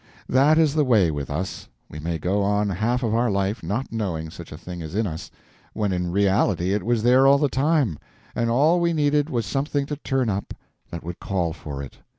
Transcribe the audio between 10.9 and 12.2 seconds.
would call for it.